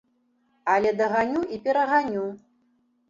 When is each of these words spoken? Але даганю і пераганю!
Але 0.75 0.93
даганю 1.01 1.41
і 1.59 1.63
пераганю! 1.67 2.25